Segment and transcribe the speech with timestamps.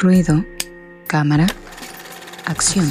[0.00, 0.44] Ruido,
[1.08, 1.48] cámara,
[2.44, 2.86] acción.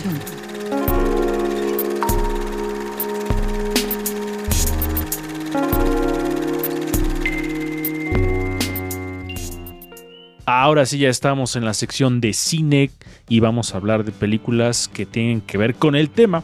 [10.46, 12.92] Ahora sí ya estamos en la sección de cine
[13.30, 16.44] y vamos a hablar de películas que tienen que ver con el tema.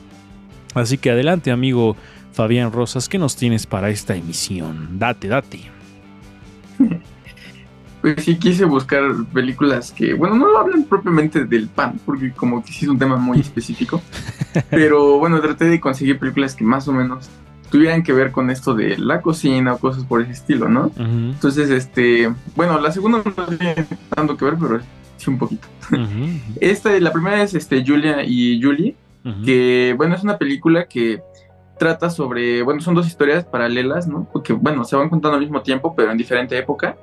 [0.76, 1.98] Así que adelante amigo
[2.32, 4.98] Fabián Rosas, ¿qué nos tienes para esta emisión?
[4.98, 5.83] Date, date.
[8.04, 9.02] Pues sí quise buscar
[9.34, 13.16] películas que, bueno, no hablan propiamente del pan, porque como que sí es un tema
[13.16, 14.02] muy específico.
[14.70, 17.30] pero bueno, traté de conseguir películas que más o menos
[17.72, 20.92] tuvieran que ver con esto de la cocina o cosas por ese estilo, ¿no?
[20.98, 24.82] Entonces, este, bueno, la segunda no tiene tanto que ver, pero
[25.16, 25.66] sí un poquito.
[26.60, 28.98] Esta, la primera es este, Julia y Julie,
[29.46, 31.22] que, bueno, es una película que
[31.80, 34.28] trata sobre, bueno, son dos historias paralelas, ¿no?
[34.34, 36.98] Porque, bueno, se van contando al mismo tiempo, pero en diferente época.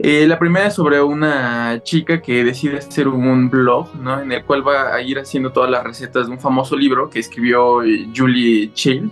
[0.00, 4.20] Eh, la primera es sobre una chica que decide hacer un blog, ¿no?
[4.20, 7.18] En el cual va a ir haciendo todas las recetas de un famoso libro que
[7.18, 9.10] escribió eh, Julie Child,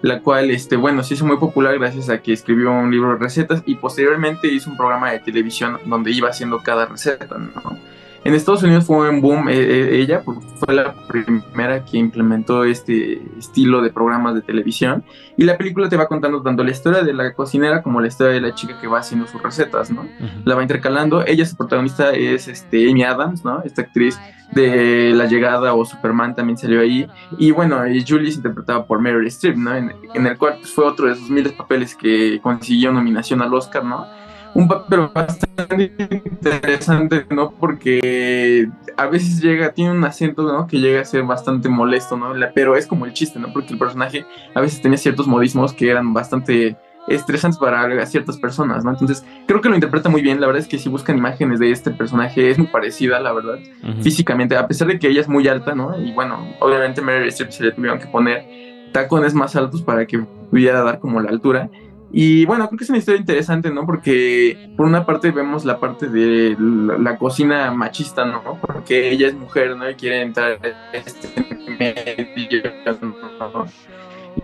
[0.00, 3.18] la cual, este, bueno, se hizo muy popular gracias a que escribió un libro de
[3.18, 7.78] recetas y posteriormente hizo un programa de televisión donde iba haciendo cada receta, ¿no?
[8.24, 12.64] En Estados Unidos fue un boom eh, eh, ella, porque fue la primera que implementó
[12.64, 15.04] este estilo de programas de televisión.
[15.36, 18.32] Y la película te va contando tanto la historia de la cocinera como la historia
[18.32, 20.08] de la chica que va haciendo sus recetas, ¿no?
[20.46, 21.22] La va intercalando.
[21.26, 23.62] Ella, su protagonista es este, Amy Adams, ¿no?
[23.62, 24.18] Esta actriz
[24.52, 27.06] de La Llegada o Superman también salió ahí.
[27.38, 29.76] Y bueno, y Julie es interpretada por Meryl Streep, ¿no?
[29.76, 33.52] En, el cual pues, fue otro de esos miles de papeles que consiguió nominación al
[33.52, 34.06] Oscar, ¿no?
[34.54, 35.92] Un papel bastante
[36.24, 37.50] interesante, ¿no?
[37.52, 40.66] Porque a veces llega, tiene un acento, ¿no?
[40.66, 42.32] Que llega a ser bastante molesto, ¿no?
[42.54, 43.52] Pero es como el chiste, ¿no?
[43.52, 46.76] Porque el personaje a veces tenía ciertos modismos que eran bastante
[47.08, 48.90] estresantes para ciertas personas, ¿no?
[48.90, 50.40] Entonces, creo que lo interpreta muy bien.
[50.40, 53.58] La verdad es que si buscan imágenes de este personaje, es muy parecida, la verdad,
[54.02, 56.00] físicamente, a pesar de que ella es muy alta, ¿no?
[56.00, 58.44] Y bueno, obviamente Mary Streep se le tuvieron que poner
[58.92, 60.20] tacones más altos para que
[60.50, 61.68] pudiera dar como la altura.
[62.16, 63.84] Y bueno, creo que es una historia interesante, ¿no?
[63.84, 68.40] Porque por una parte vemos la parte de la, cocina machista, ¿no?
[68.60, 69.90] Porque ella es mujer, ¿no?
[69.90, 71.28] Y quiere entrar en este
[71.76, 72.28] medio,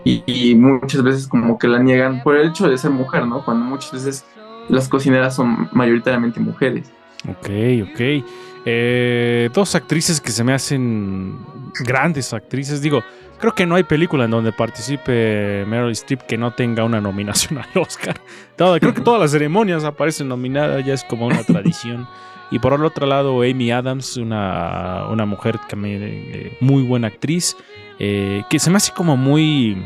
[0.03, 3.45] y, muchas veces como que la niegan por el hecho de ser mujer, ¿no?
[3.45, 4.25] Cuando muchas veces
[4.67, 6.91] las cocineras son mayoritariamente mujeres.
[7.25, 7.49] Ok,
[7.89, 8.25] ok.
[8.65, 11.37] Eh, dos actrices que se me hacen
[11.85, 13.01] grandes actrices, digo,
[13.41, 17.57] Creo que no hay película en donde participe Meryl Streep que no tenga una nominación
[17.57, 18.21] al Oscar.
[18.55, 22.07] creo que todas las ceremonias aparecen nominadas, ya es como una tradición.
[22.51, 27.57] Y por el otro lado, Amy Adams, una, una mujer que eh, muy buena actriz,
[27.97, 29.77] eh, que se me hace como muy...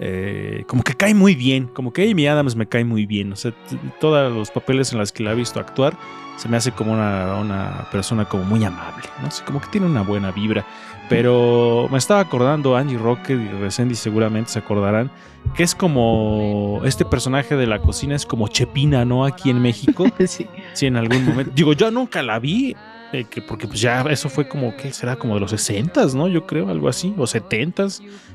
[0.00, 3.32] Eh, como que cae muy bien, como que Amy Adams me cae muy bien.
[3.32, 3.52] O sea,
[4.00, 5.96] todos los papeles en los que la he visto actuar,
[6.36, 9.30] se me hace como una, una persona como muy amable, ¿no?
[9.30, 10.64] sé, como que tiene una buena vibra.
[11.08, 15.10] Pero me estaba acordando Angie Rocket y Resendy seguramente se acordarán
[15.54, 19.24] que es como este personaje de la cocina es como Chepina, ¿no?
[19.24, 20.06] Aquí en México.
[20.26, 20.46] sí.
[20.74, 21.52] Sí, en algún momento.
[21.54, 22.76] Digo, yo nunca la vi,
[23.12, 25.16] eh, que porque pues ya eso fue como, ¿qué será?
[25.16, 26.28] Como de los 60 ¿no?
[26.28, 27.86] Yo creo, algo así, o 70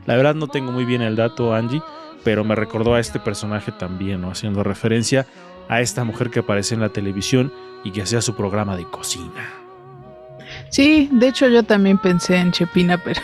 [0.05, 1.81] La verdad no tengo muy bien el dato, Angie,
[2.23, 4.31] pero me recordó a este personaje también, ¿no?
[4.31, 5.27] Haciendo referencia
[5.69, 7.51] a esta mujer que aparece en la televisión
[7.83, 9.63] y que hacía su programa de cocina.
[10.69, 13.21] Sí, de hecho yo también pensé en Chepina, pero...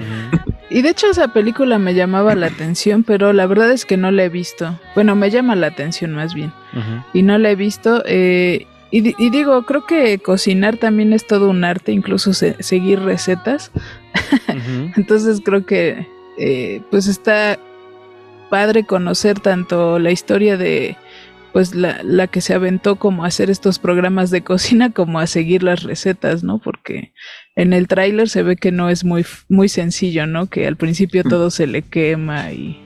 [0.70, 4.10] y de hecho esa película me llamaba la atención, pero la verdad es que no
[4.10, 4.78] la he visto.
[4.94, 6.52] Bueno, me llama la atención más bien.
[7.12, 8.02] Y no la he visto.
[8.06, 8.66] Eh,
[9.02, 13.72] y, digo, creo que cocinar también es todo un arte, incluso seguir recetas.
[14.96, 16.06] Entonces creo que
[16.38, 17.58] eh, pues está
[18.50, 20.96] padre conocer tanto la historia de
[21.52, 25.26] pues la, la, que se aventó como a hacer estos programas de cocina como a
[25.26, 26.60] seguir las recetas, ¿no?
[26.60, 27.12] Porque
[27.56, 30.46] en el tráiler se ve que no es muy, muy sencillo, ¿no?
[30.46, 31.28] Que al principio mm.
[31.28, 32.83] todo se le quema y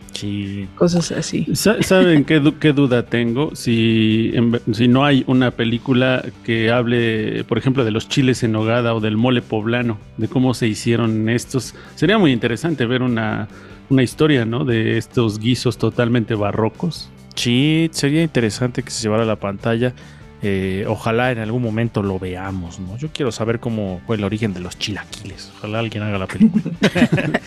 [0.74, 1.46] cosas así.
[1.54, 3.54] ¿Saben qué, qué, duda tengo?
[3.54, 4.32] Si,
[4.72, 9.00] si no hay una película que hable, por ejemplo, de los chiles en nogada o
[9.00, 11.74] del mole poblano, de cómo se hicieron estos.
[11.94, 13.48] Sería muy interesante ver una,
[13.90, 14.64] una historia, ¿no?
[14.64, 17.10] De estos guisos totalmente barrocos.
[17.34, 19.94] Sí, sería interesante que se llevara a la pantalla.
[20.40, 22.96] Eh, ojalá en algún momento lo veamos, ¿no?
[22.96, 25.50] Yo quiero saber cómo fue el origen de los chilaquiles.
[25.58, 26.62] Ojalá alguien haga la película.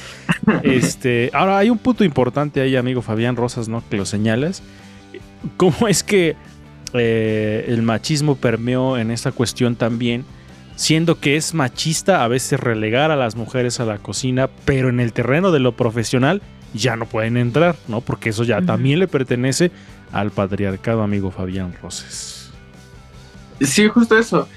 [0.64, 3.82] este, ahora hay un punto importante ahí, amigo Fabián Rosas, ¿no?
[3.90, 4.62] Que lo señalas.
[5.56, 6.36] ¿Cómo es que
[6.94, 10.26] eh, el machismo permeó en esta cuestión también?
[10.76, 15.00] Siendo que es machista a veces relegar a las mujeres a la cocina, pero en
[15.00, 16.42] el terreno de lo profesional
[16.74, 18.02] ya no pueden entrar, ¿no?
[18.02, 19.72] Porque eso ya también le pertenece
[20.12, 22.41] al patriarcado, amigo Fabián Roses.
[23.62, 24.48] Sí, justo eso.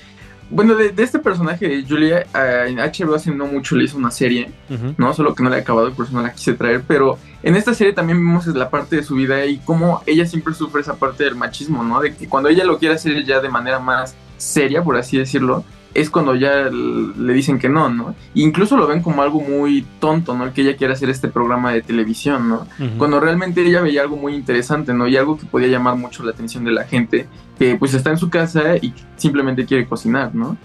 [0.51, 2.27] bueno, de, de este personaje de Julia,
[2.67, 4.51] en HBO hace no mucho le hizo una serie.
[4.97, 5.15] ¿no?
[5.15, 7.57] Solo que no la he acabado y por eso no la quise traer, pero en
[7.57, 10.95] esta serie también vimos la parte de su vida y cómo ella siempre sufre esa
[10.97, 12.01] parte del machismo, ¿no?
[12.01, 15.65] De que cuando ella lo quiere hacer ya de manera más seria, por así decirlo,
[15.95, 18.11] es cuando ya le dicen que no, ¿no?
[18.11, 20.45] E incluso lo ven como algo muy tonto, ¿no?
[20.45, 22.67] El que ella quiera hacer este programa de televisión, ¿no?
[22.99, 25.07] Cuando realmente ella veía algo muy interesante, ¿no?
[25.07, 28.19] Y algo que podía llamar mucho la atención de la gente, que pues está en
[28.19, 30.57] su casa y simplemente quiere cocinar, ¿no?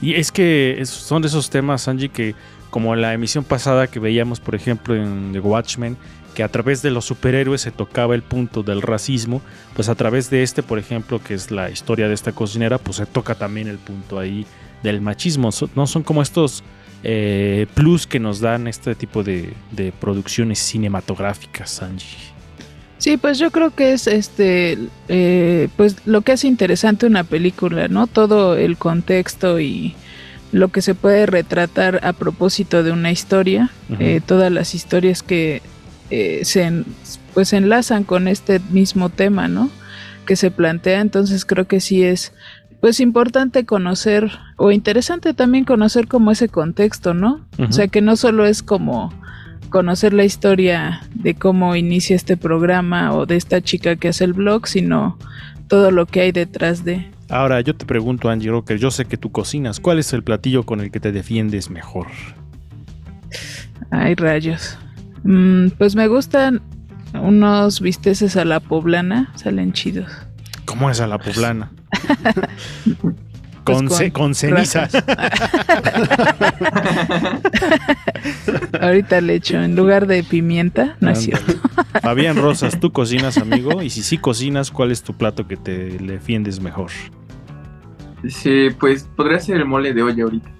[0.00, 2.34] Y es que son de esos temas, Angie, que
[2.68, 5.96] como la emisión pasada que veíamos, por ejemplo, en The Watchmen,
[6.34, 9.40] que a través de los superhéroes se tocaba el punto del racismo,
[9.74, 12.98] pues a través de este, por ejemplo, que es la historia de esta cocinera, pues
[12.98, 14.46] se toca también el punto ahí
[14.82, 15.50] del machismo.
[15.74, 16.62] No son como estos
[17.02, 22.34] eh, plus que nos dan este tipo de, de producciones cinematográficas, Angie.
[22.98, 24.78] Sí, pues yo creo que es este,
[25.08, 28.06] eh, pues lo que hace interesante una película, ¿no?
[28.06, 29.94] Todo el contexto y
[30.52, 35.60] lo que se puede retratar a propósito de una historia, eh, todas las historias que
[36.40, 36.84] eh, se, en-
[37.34, 39.70] pues se enlazan con este mismo tema, ¿no?
[40.26, 42.32] Que se plantea, entonces creo que sí es,
[42.80, 47.44] pues importante conocer o interesante también conocer como ese contexto, ¿no?
[47.58, 49.12] O sea que no solo es como
[49.70, 54.32] conocer la historia de cómo inicia este programa o de esta chica que hace el
[54.34, 55.18] blog, sino
[55.66, 57.10] todo lo que hay detrás de.
[57.28, 60.62] Ahora yo te pregunto, Angie Rocker, yo sé que tú cocinas, ¿cuál es el platillo
[60.64, 62.06] con el que te defiendes mejor?
[63.90, 64.78] Ay, rayos.
[65.24, 66.60] Mm, pues me gustan
[67.14, 70.10] unos bisteces a la poblana, salen chidos.
[70.64, 71.70] ¿Cómo es a la poblana?
[73.64, 74.88] con, Pues ce- con ceniza.
[74.88, 75.04] rajas.
[78.80, 81.54] Ahorita le echo en lugar de pimienta, no es cierto.
[82.02, 83.82] Fabián Rosas, ¿tú cocinas, amigo?
[83.82, 86.90] Y si sí cocinas, ¿cuál es tu plato que te defiendes mejor?
[88.28, 90.50] Sí, pues podría ser el mole de olla ahorita.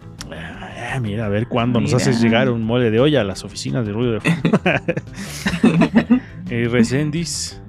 [0.97, 3.85] Ah, mira, a ver cuándo nos haces llegar un mole de olla a las oficinas
[3.85, 4.61] de ruido de fondo.
[6.51, 7.61] Eh, Resendiz.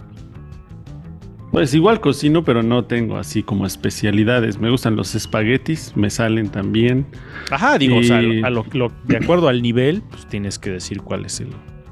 [1.52, 4.60] Pues igual cocino, pero no tengo así como especialidades.
[4.60, 7.06] Me gustan los espaguetis, me salen también.
[7.50, 10.70] Ajá, digo, o sea, Y- a lo- lo- de acuerdo al nivel, pues tienes que
[10.72, 11.48] decir cuál es el,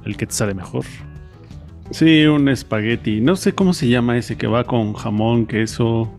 [0.05, 0.83] el que te sale mejor.
[1.91, 3.21] Sí, un espagueti.
[3.21, 6.11] No sé cómo se llama ese que va con jamón, queso.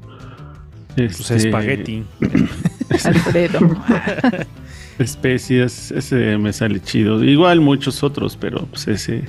[0.97, 2.03] Pues este, espagueti.
[3.05, 3.59] Alfredo.
[4.99, 7.23] Especias, ese me sale chido.
[7.25, 9.25] Igual muchos otros, pero pues ese.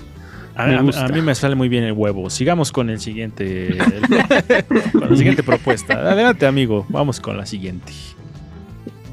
[0.56, 1.06] A, Me a- gusta.
[1.06, 2.30] a mí me sale muy bien el huevo.
[2.30, 3.70] Sigamos con el siguiente.
[3.70, 3.78] el-
[4.94, 5.94] con la siguiente propuesta.
[5.96, 6.86] Adelante, amigo.
[6.90, 7.92] Vamos con la siguiente.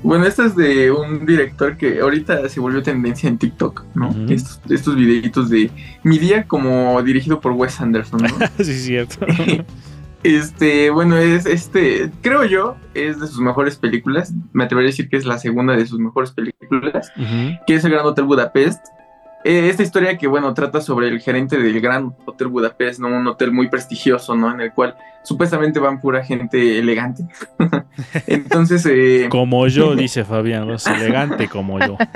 [0.05, 4.13] Bueno, esta es de un director que ahorita se volvió tendencia en TikTok, ¿no?
[4.29, 5.71] Estos, estos videitos de
[6.03, 8.29] Mi Día como dirigido por Wes Anderson, ¿no?
[8.65, 9.25] sí, es cierto.
[10.23, 14.33] Este, bueno, es este, creo yo, es de sus mejores películas.
[14.53, 17.11] Me atrevería a decir que es la segunda de sus mejores películas,
[17.67, 18.85] que es el Gran Hotel Budapest.
[19.45, 23.09] Eh, esta historia que, bueno, trata sobre el gerente del Gran Hotel Budapest, ¿no?
[23.09, 24.53] Un hotel muy prestigioso, ¿no?
[24.53, 27.25] En el cual supuestamente van pura gente elegante.
[28.29, 30.71] Entonces, eh, Como yo, dice Fabián.
[30.71, 31.97] Es elegante como yo.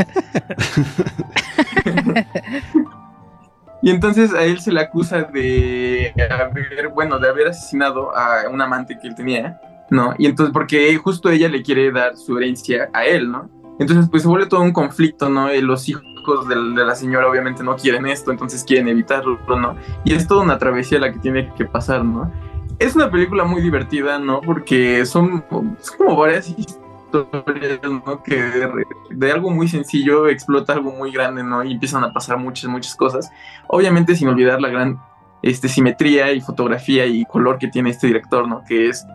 [3.83, 8.61] Y entonces a él se le acusa de haber, bueno, de haber asesinado a un
[8.61, 10.15] amante que él tenía, ¿no?
[10.19, 13.51] Y entonces, porque justo ella le quiere dar su herencia a él, ¿no?
[13.79, 15.53] Entonces, pues se vuelve todo un conflicto, ¿no?
[15.53, 16.03] Y los hijos
[16.49, 19.77] de, la señora obviamente no quieren esto, entonces quieren evitarlo, ¿no?
[20.05, 22.33] Y es toda una travesía la que tiene que pasar, ¿no?
[22.79, 24.41] Es una película muy divertida, ¿no?
[24.41, 28.23] Porque son, son como varias historias, ¿no?
[28.23, 31.65] Que de, de algo muy sencillo explota algo muy grande, ¿no?
[31.65, 33.31] Y empiezan a pasar muchas, muchas cosas.
[33.69, 34.99] Obviamente sin olvidar la gran
[35.43, 38.63] este, simetría y fotografía y color que tiene este director, ¿no?
[38.67, 39.07] Que es,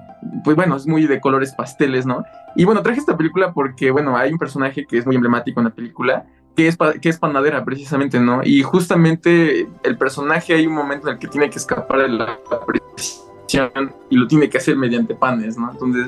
[0.43, 2.23] pues bueno, es muy de colores pasteles, ¿no?
[2.55, 5.65] Y bueno, traje esta película porque, bueno, hay un personaje que es muy emblemático en
[5.65, 8.41] la película, que es, que es panadera precisamente, ¿no?
[8.43, 12.39] Y justamente el personaje hay un momento en el que tiene que escapar de la
[12.65, 15.71] prisión y lo tiene que hacer mediante panes, ¿no?
[15.71, 16.07] Entonces,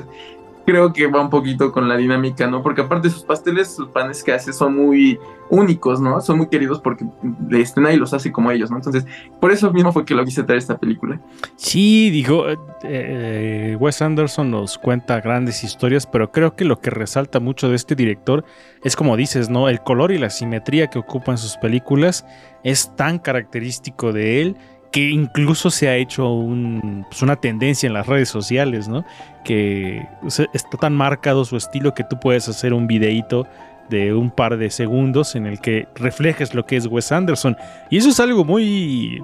[0.64, 2.62] creo que va un poquito con la dinámica, ¿no?
[2.62, 5.18] Porque aparte sus pasteles, sus panes que hace son muy
[5.50, 6.20] únicos, ¿no?
[6.20, 7.04] Son muy queridos porque
[7.50, 8.76] este, nadie los hace como ellos, ¿no?
[8.76, 9.06] Entonces,
[9.40, 11.20] por eso mismo fue que lo quise traer esta película.
[11.56, 16.90] Sí, dijo, eh, eh, Wes Anderson nos cuenta grandes historias, pero creo que lo que
[16.90, 18.44] resalta mucho de este director
[18.82, 19.68] es como dices, ¿no?
[19.68, 22.26] El color y la simetría que ocupa en sus películas
[22.62, 24.56] es tan característico de él
[24.94, 29.04] que incluso se ha hecho un, pues, una tendencia en las redes sociales, ¿no?
[29.44, 30.06] Que
[30.52, 33.44] está tan marcado su estilo que tú puedes hacer un videíto
[33.90, 37.56] de un par de segundos en el que reflejes lo que es Wes Anderson.
[37.90, 39.20] Y eso es algo muy...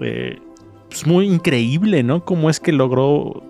[0.00, 0.40] eh,
[0.88, 2.24] pues muy increíble, ¿no?
[2.24, 3.44] Cómo es que logró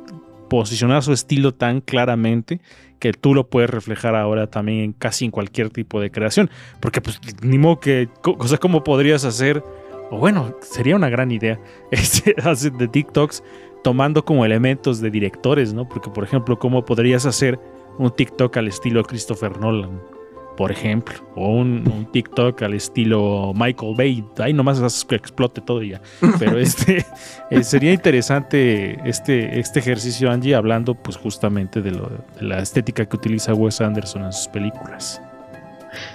[0.50, 2.60] posicionar su estilo tan claramente
[2.98, 6.50] que tú lo puedes reflejar ahora también casi en cualquier tipo de creación.
[6.80, 9.64] Porque pues ni modo que, o sea, ¿cómo podrías hacer?
[10.10, 12.34] O bueno, sería una gran idea este,
[12.70, 13.42] de TikToks
[13.82, 15.88] tomando como elementos de directores, ¿no?
[15.88, 17.60] Porque por ejemplo, ¿cómo podrías hacer
[17.98, 20.00] un TikTok al estilo Christopher Nolan?
[20.56, 26.00] por ejemplo, o un, TikTok al estilo Michael Bay, ahí nomás explote todo y ya.
[26.38, 27.04] Pero este
[27.50, 33.06] eh, sería interesante este, este ejercicio, Angie, hablando pues justamente de, lo, de la estética
[33.06, 35.20] que utiliza Wes Anderson en sus películas.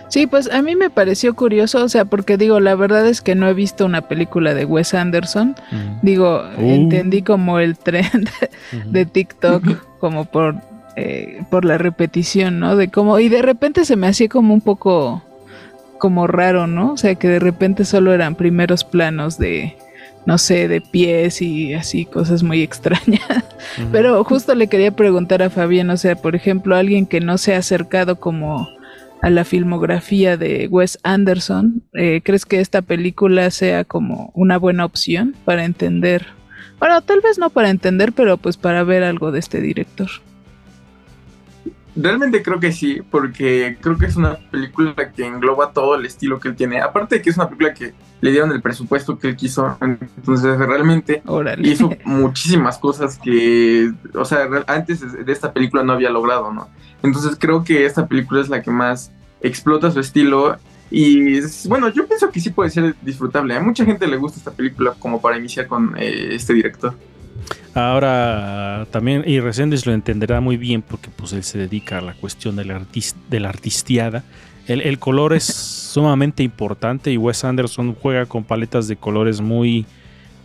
[0.07, 3.35] Sí, pues a mí me pareció curioso, o sea, porque digo, la verdad es que
[3.35, 5.55] no he visto una película de Wes Anderson.
[6.01, 6.61] Digo, uh.
[6.61, 8.29] entendí como el trend
[8.85, 9.63] de TikTok,
[9.99, 10.55] como por
[11.01, 12.75] eh, por la repetición, ¿no?
[12.75, 15.23] De cómo, y de repente se me hacía como un poco
[15.97, 16.93] como raro, ¿no?
[16.93, 19.77] O sea, que de repente solo eran primeros planos de,
[20.25, 23.21] no sé, de pies y así, cosas muy extrañas.
[23.93, 27.55] Pero justo le quería preguntar a Fabián, o sea, por ejemplo, alguien que no se
[27.55, 28.67] ha acercado como
[29.21, 34.85] a la filmografía de Wes Anderson, eh, ¿crees que esta película sea como una buena
[34.85, 36.27] opción para entender?
[36.79, 40.09] Bueno, tal vez no para entender, pero pues para ver algo de este director.
[41.95, 46.39] Realmente creo que sí, porque creo que es una película que engloba todo el estilo
[46.39, 46.79] que él tiene.
[46.79, 50.57] Aparte de que es una película que le dieron el presupuesto que él quiso, entonces
[50.57, 51.21] realmente
[51.59, 56.69] hizo muchísimas cosas que, o sea, antes de esta película no había logrado, ¿no?
[57.01, 59.11] Entonces creo que esta película es la que más
[59.41, 60.57] explota su estilo
[60.91, 63.55] y bueno, yo pienso que sí puede ser disfrutable.
[63.55, 66.95] A mucha gente le gusta esta película como para iniciar con eh, este director.
[67.75, 72.13] Ahora también, y Reséndiz lo entenderá muy bien porque pues él se dedica a la
[72.13, 72.81] cuestión de la,
[73.29, 74.23] de la artistiada.
[74.69, 79.87] El, color es sumamente importante y Wes Anderson juega con paletas de colores muy,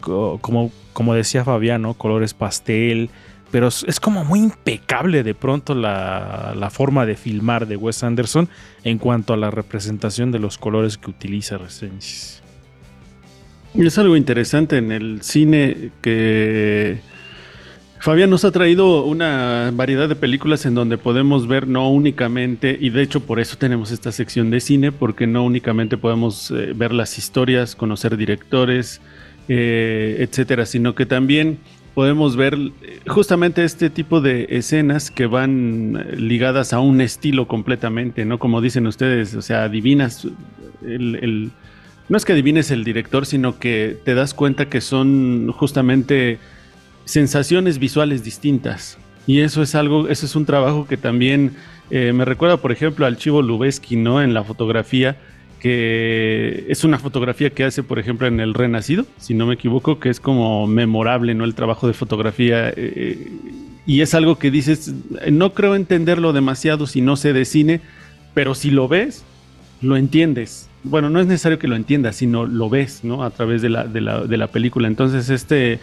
[0.01, 3.11] como, como decía Fabiano, colores pastel,
[3.51, 8.49] pero es como muy impecable de pronto la, la, forma de filmar de Wes Anderson
[8.83, 12.41] en cuanto a la representación de los colores que utiliza Resendiz.
[13.75, 16.99] Es algo interesante en el cine que
[18.05, 22.91] Fabián nos ha traído una variedad de películas en donde podemos ver no únicamente, y
[22.91, 26.93] de hecho por eso tenemos esta sección de cine, porque no únicamente podemos eh, ver
[26.93, 29.01] las historias, conocer directores,
[29.49, 31.57] eh, etcétera, sino que también
[31.95, 38.27] podemos ver eh, justamente este tipo de escenas que van ligadas a un estilo completamente,
[38.27, 38.39] ¿no?
[38.39, 40.29] Como dicen ustedes, o sea, adivinas
[40.83, 41.53] el
[42.11, 46.39] no es que adivines el director, sino que te das cuenta que son justamente
[47.05, 48.99] sensaciones visuales distintas.
[49.27, 51.53] Y eso es algo, eso es un trabajo que también
[51.91, 54.23] eh, me recuerda, por ejemplo, al Chivo Lubeski, ¿no?
[54.23, 55.17] En la fotografía,
[55.61, 59.99] que es una fotografía que hace, por ejemplo, en El Renacido, si no me equivoco,
[59.99, 61.45] que es como memorable, ¿no?
[61.45, 62.73] El trabajo de fotografía.
[62.77, 63.31] Eh,
[63.87, 64.95] y es algo que dices,
[65.31, 67.81] no creo entenderlo demasiado si no sé de cine,
[68.35, 69.25] pero si lo ves,
[69.81, 70.69] lo entiendes.
[70.83, 73.25] Bueno, no es necesario que lo entiendas, sino lo ves, ¿no?
[73.25, 74.89] A través de la, de la, de la película.
[74.89, 75.81] Entonces, este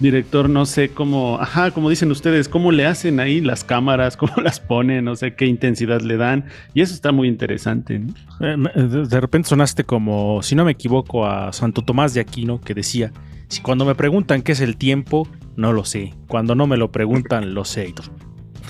[0.00, 4.34] director, no sé cómo, ajá, como dicen ustedes, cómo le hacen ahí las cámaras, cómo
[4.42, 6.46] las ponen, no sé qué intensidad le dan.
[6.74, 8.02] Y eso está muy interesante.
[8.40, 12.74] Eh, de repente sonaste como, si no me equivoco, a Santo Tomás de Aquino, que
[12.74, 13.12] decía,
[13.48, 16.14] si cuando me preguntan qué es el tiempo, no lo sé.
[16.28, 17.94] Cuando no me lo preguntan, lo sé.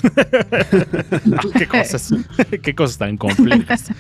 [1.59, 2.15] qué cosas,
[2.63, 3.91] qué cosas tan complejas.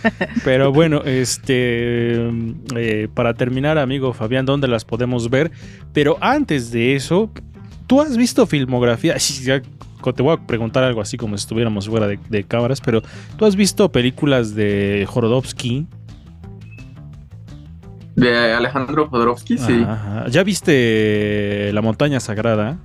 [0.44, 2.28] Pero bueno, este
[2.76, 5.50] eh, para terminar, amigo Fabián, ¿dónde las podemos ver?
[5.92, 7.30] Pero antes de eso,
[7.86, 9.16] ¿tú has visto filmografía?
[10.12, 13.02] te voy a preguntar algo así como si estuviéramos fuera de, cámaras, pero
[13.36, 15.86] ¿tú has visto películas de Jorodowski?
[18.14, 19.84] De Alejandro Jodorowsky, sí.
[20.28, 22.78] ¿Ya viste La montaña sagrada?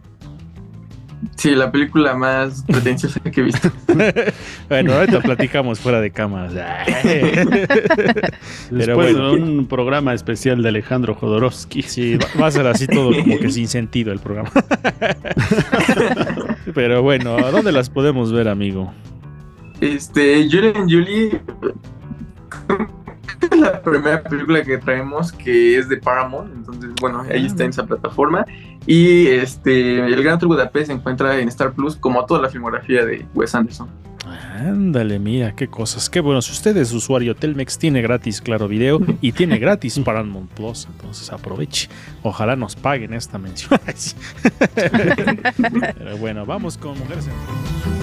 [1.35, 3.71] Sí, la película más pretenciosa que he visto.
[4.69, 6.53] bueno, ahorita platicamos fuera de cámaras.
[8.69, 11.81] Pero bueno, un programa especial de Alejandro Jodorowsky.
[11.81, 14.51] Sí, va, a ser así todo como que sin sentido el programa.
[16.73, 18.93] Pero bueno, ¿a dónde las podemos ver, amigo?
[19.81, 21.41] Este, Julian Julie
[23.59, 27.71] es la primera película que traemos que es de Paramount, entonces bueno, ahí está en
[27.71, 28.45] esa plataforma.
[28.85, 33.05] Y este, el Gran Tour Budapest se encuentra en Star Plus como toda la filmografía
[33.05, 33.89] de Wes Anderson.
[34.25, 36.09] Ándale, mira, qué cosas.
[36.09, 40.51] Qué bueno, si usted es usuario Telmex, tiene gratis Claro Video y tiene gratis Paramount
[40.51, 41.89] Plus, entonces aproveche.
[42.23, 43.79] Ojalá nos paguen esta mención.
[44.75, 47.98] Pero bueno, vamos con Mujeres en